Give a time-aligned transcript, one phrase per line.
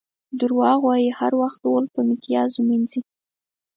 [0.39, 3.01] دروغ وایي؛ هر وخت غول په میتیازو مینځي.